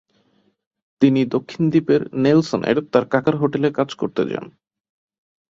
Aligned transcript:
তিনি 1.01 1.21
দক্ষিণ 1.25 1.63
দ্বীপের 1.69 2.01
নেলসনের 2.23 2.77
তার 2.91 3.05
কাকার 3.05 3.35
হোটেলে 3.37 3.69
কাজ 3.77 3.89
করতে 3.95 4.21
যান। 4.25 4.45